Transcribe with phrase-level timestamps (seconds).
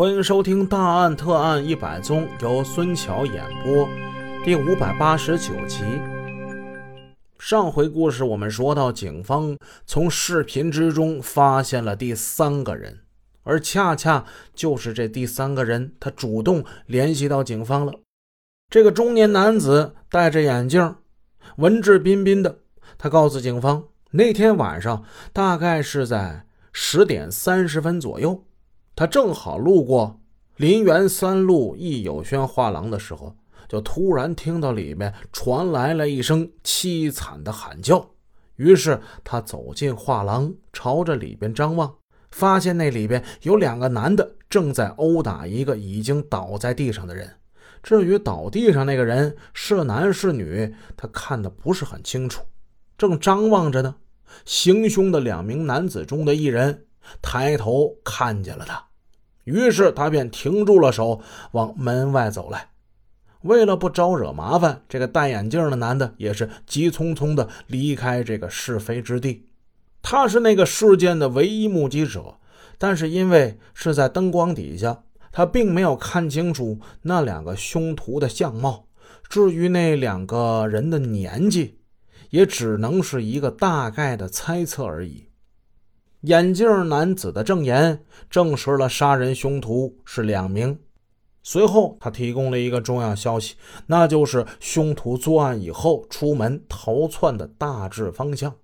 [0.00, 3.86] 欢迎收听《大案特案一百宗》，由孙桥演播，
[4.42, 5.84] 第五百八十九集。
[7.38, 13.00] 上回故事我们说到，警方从视频之中发现了第三个人，
[13.42, 14.24] 而恰恰
[14.54, 17.92] 就是这第三个人，他主动联系到警方了。
[18.70, 20.96] 这个中年男子戴着眼镜，
[21.58, 22.60] 文质彬彬的，
[22.96, 25.04] 他告诉警方，那天晚上
[25.34, 28.42] 大概是在十点三十分左右。
[29.00, 30.20] 他正好路过
[30.56, 33.34] 林园三路益友轩画廊的时候，
[33.66, 38.10] 就突然听到里面传来了一声凄惨的喊叫。
[38.56, 41.94] 于是他走进画廊，朝着里边张望，
[42.30, 47.36] 发现那里边有两个男的正在殴打一个已经倒在地上的人。
[47.82, 52.42] 至于倒地上那个人是男是女，他看的不是很清楚。
[52.98, 53.94] 正张望着呢，
[54.44, 56.84] 行凶的两名男子中的一人
[57.22, 58.89] 抬头看见了他。
[59.44, 61.20] 于是他便停住了手，
[61.52, 62.68] 往门外走来。
[63.42, 69.46] 为了不招惹麻烦，这个戴眼镜的男的也是急匆匆的离开这个是非之地。
[70.02, 72.36] 他是那个事件的唯一目击者，
[72.76, 78.86] 但是因为是在灯光底下，他并没有看清楚那两个凶徒的相貌。
[79.28, 81.78] 至于那两个人的年纪，
[82.28, 85.29] 也只能是一个大概的猜测而已。
[86.22, 90.78] 眼镜男子的证言证实了杀人凶徒是两名。
[91.42, 93.54] 随后，他提供了一个重要消息，
[93.86, 98.54] 那就是凶徒作案以后出门逃窜的大致方向。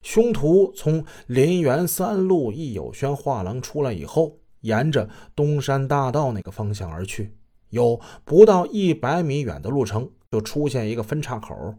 [0.00, 7.34] 凶徒从林园三路益友轩画廊出来以后，沿着东山大道那个方向而去，
[7.68, 11.74] 有不到一百米远的路程就出现一个分岔口，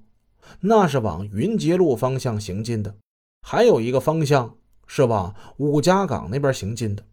[0.59, 2.93] 那是往云杰路方向行进的。
[3.41, 4.58] 还有一个方向。
[4.91, 7.03] 是往五家岗那边行进的，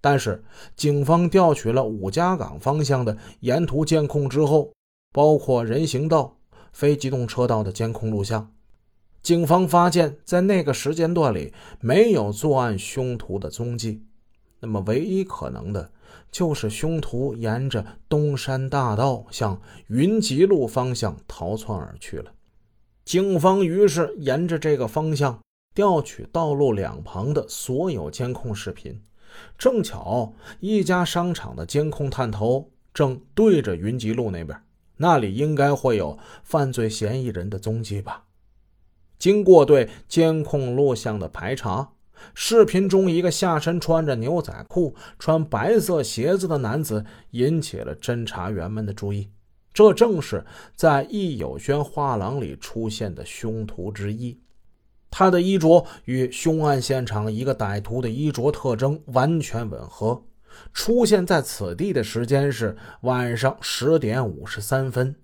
[0.00, 0.42] 但是
[0.74, 4.72] 警方调取了五家岗方向的沿途监控之后，
[5.12, 6.36] 包括人行道、
[6.72, 8.52] 非机动车道的监控录像，
[9.22, 14.02] 警方发现，在那个时间段里没有作案凶徒的踪迹。
[14.58, 15.92] 那么，唯一可能的
[16.32, 22.32] 就是凶徒沿着东山大道向云集路方向逃窜而去了。
[23.04, 25.38] 警方于是沿着这个方向。
[25.76, 28.98] 调取道路两旁的所有监控视频，
[29.58, 34.58] 正巧一家商场的监控探头正对着云集路那边，
[34.96, 38.24] 那里应该会有犯罪嫌疑人的踪迹吧。
[39.18, 41.92] 经过对监控录像的排查，
[42.32, 49.30] 视频中一个下身穿着牛仔裤、穿白色鞋子的男子引起了侦查员们的注意，
[49.74, 54.40] 这正是在易友轩画廊里出现的凶徒之一。
[55.10, 60.22] 他的衣着与凶案现场一个歹徒的衣着特征完全吻合。
[60.72, 65.14] 出现在此地的时间是晚上十点五十三分，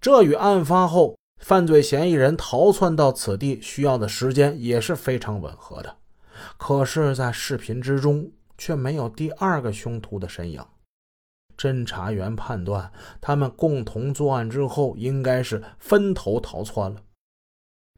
[0.00, 5.96] 这与案发后犯罪嫌疑人逃窜到此地需要的时间也是非常吻合的。
[6.56, 10.64] 可是，在视频之中却没有第二个凶徒的身影。
[11.56, 12.90] 侦查员判断，
[13.20, 16.96] 他们共同作案之后，应该是分头逃窜了。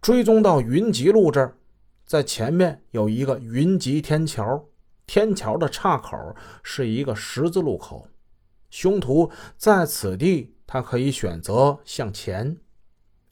[0.05, 1.57] 追踪到云集路这儿，
[2.05, 4.67] 在前面有一个云集天桥，
[5.07, 8.07] 天桥的岔口是一个十字路口。
[8.69, 12.59] 凶徒在此地，他可以选择向前、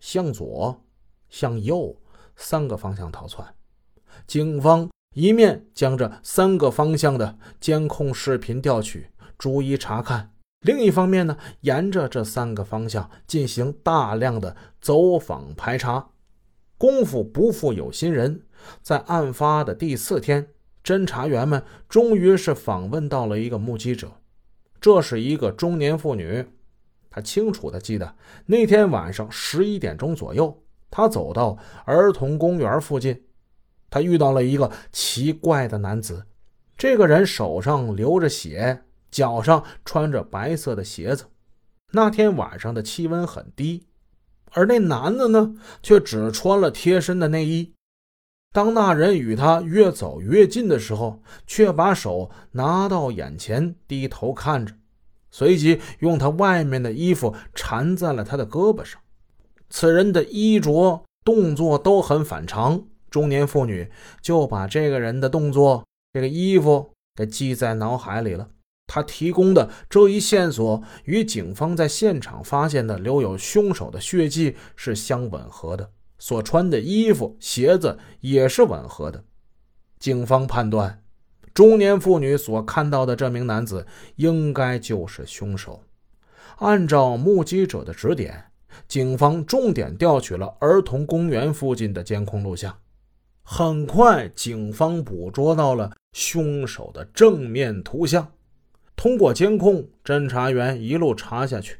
[0.00, 0.82] 向左、
[1.28, 1.94] 向右
[2.36, 3.46] 三个方向逃窜。
[4.26, 16.08] 警方一面将这三个方向的监控视频调取，逐一查看；另一方面呢，沿着这三个方向进行大量的走访排查。
[16.82, 18.42] 功夫不负有心人，
[18.82, 20.48] 在案发的第四天，
[20.82, 24.10] 侦查员们终于是访问到了一个目击者。
[24.80, 26.44] 这是一个中年妇女，
[27.08, 28.16] 她清楚地记得
[28.46, 30.60] 那天晚上十一点钟左右，
[30.90, 33.22] 她走到儿童公园附近，
[33.88, 36.26] 她遇到了一个奇怪的男子。
[36.76, 41.26] 这个人手上流着血，脚上穿着白色的鞋子。
[41.92, 43.86] 那天晚上的气温很低。
[44.52, 47.72] 而那男的呢，却只穿了贴身的内衣。
[48.52, 54.74] 当那人与他越走越近的时候，却把手拿到眼前，低头看着，
[55.30, 59.00] 随即用他外面的衣服缠在了他的胳膊上。
[59.70, 62.84] 此人的衣着、动作都很反常。
[63.08, 63.90] 中年妇女
[64.20, 68.48] 就把这个人的动作、这个衣服给记在脑海里了。
[68.94, 79.24] 他提供的这一线索与警方在现场发现的留有凶手的血迹是相吻合的，所穿的衣服、鞋子也是吻合的。
[79.98, 81.02] 警方判断，
[81.54, 83.86] 中年妇女所看到的这名男子
[84.16, 85.82] 应该就是凶手。
[86.58, 88.44] 按照目击者的指点，
[88.86, 92.76] 警方重点调取了儿童公园附近的监控录像。
[93.42, 98.30] 很快，警方捕捉到了凶手的正面图像。
[98.96, 101.78] 通过监控，侦查员一路查下去，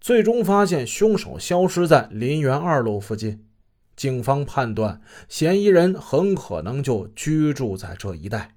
[0.00, 3.46] 最终发现凶手消失在林园二路附近。
[3.94, 8.56] 警方判断，嫌疑人很可能就居住在这一带。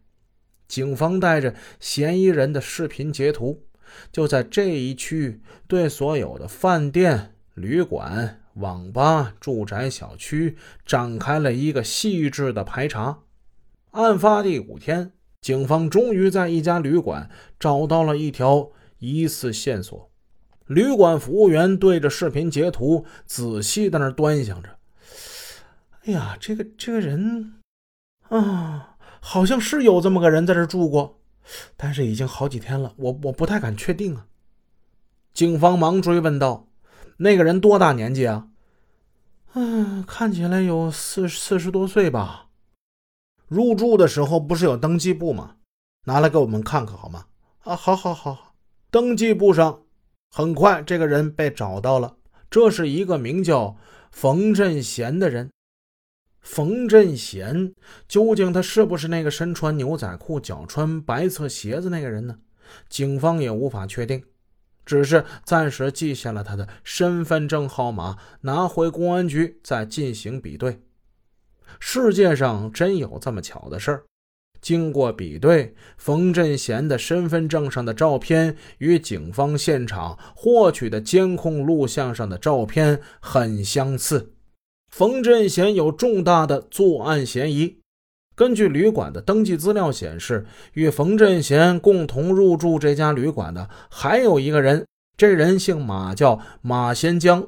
[0.67, 3.63] 警方带着嫌疑人的视频截图，
[4.11, 13.19] 就在这一区域对所有的饭店、旅馆、网吧、住宅小区展开了一个细致的排查。
[13.91, 15.11] 案发第五天，
[15.45, 20.09] 警方终于在一家旅馆找到了一条疑似线索。
[20.65, 24.69] 旅馆服务员对着视频截图仔细在那端详着。
[26.05, 27.53] 哎呀，这个这个人
[28.29, 28.97] 啊。
[29.21, 31.19] 好像是有这么个人在这住过，
[31.77, 34.25] 但是已经好几天了，我我不太敢确定啊。
[35.31, 36.67] 警方忙追问道
[37.17, 38.47] ：“那个人多大年纪啊
[39.53, 42.44] ？”“嗯，看起来有四四十多岁吧。
[43.55, 45.55] ”“入住的时候不是有登记簿吗？
[46.03, 47.27] 拿来给我们看看好吗
[47.63, 48.53] ？”“啊，好，好，好。”
[48.91, 49.83] 登记簿上
[50.29, 52.17] 很快这个人被找到了，
[52.49, 53.77] 这是一个名叫
[54.11, 55.49] 冯振贤的人。
[56.41, 57.73] 冯振贤
[58.07, 62.37] 究竟他是不是那个身穿牛仔裤、脚穿白色鞋子那个人呢？
[62.89, 64.23] 警方也无法确定，
[64.85, 70.84] 只是暂时记下了他的身份证号码，拿回公安局再进行比对。
[71.79, 74.03] 世界上真有这么巧的事儿？
[74.61, 84.33] 经过比对，冯振贤的身份证上的照片与警方现场获取的监控录像上的照片很相似。
[84.91, 87.77] 冯振贤有重大的作案嫌疑。
[88.35, 94.85] 根据旅馆的登记资料显示，与冯振贤共同入住这家旅馆的还有一个人，
[95.15, 97.47] 这人姓马，叫马先江。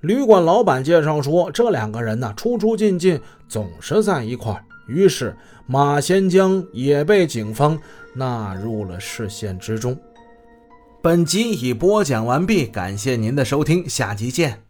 [0.00, 4.62] 旅馆老板介绍说，这两个人呢出出进进总是在一块儿。
[4.86, 5.34] 于是，
[5.66, 7.78] 马先江也被警方
[8.14, 9.98] 纳入了视线之中。
[11.02, 14.65] 本集已播讲完毕，感谢您的收听，下集见。